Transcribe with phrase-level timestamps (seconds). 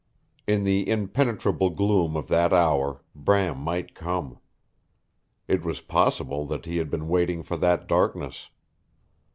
[0.47, 4.39] In the impenetrable gloom of that hour Bram might come.
[5.47, 8.49] It was possible that he had been waiting for that darkness.